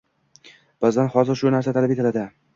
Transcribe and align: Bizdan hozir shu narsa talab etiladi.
Bizdan 0.85 1.11
hozir 1.17 1.39
shu 1.43 1.53
narsa 1.59 1.77
talab 1.79 1.97
etiladi. 1.99 2.27